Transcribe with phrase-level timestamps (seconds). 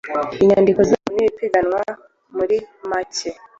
[0.41, 1.81] inyandiko zabo z’ ipiganwa
[2.35, 3.29] murimake.